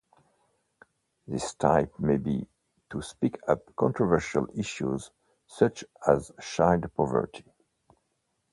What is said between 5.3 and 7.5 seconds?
such as child poverty.